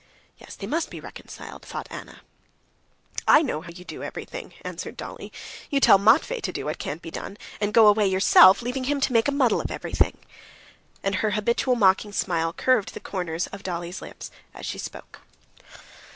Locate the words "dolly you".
4.97-5.79